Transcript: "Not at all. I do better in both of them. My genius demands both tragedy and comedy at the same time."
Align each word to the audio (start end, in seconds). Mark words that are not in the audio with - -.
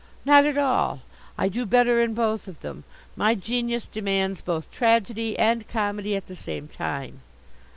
"Not 0.25 0.45
at 0.47 0.57
all. 0.57 1.01
I 1.37 1.47
do 1.47 1.63
better 1.63 2.01
in 2.01 2.15
both 2.15 2.47
of 2.47 2.61
them. 2.61 2.85
My 3.15 3.35
genius 3.35 3.85
demands 3.85 4.41
both 4.41 4.71
tragedy 4.71 5.37
and 5.37 5.67
comedy 5.67 6.15
at 6.15 6.25
the 6.25 6.35
same 6.35 6.67
time." 6.67 7.21